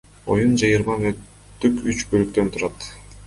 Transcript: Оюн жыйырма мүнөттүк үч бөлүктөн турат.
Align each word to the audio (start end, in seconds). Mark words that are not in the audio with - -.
Оюн 0.35 0.55
жыйырма 0.61 0.95
мүнөттүк 1.01 1.77
үч 1.91 2.01
бөлүктөн 2.13 2.53
турат. 2.57 2.91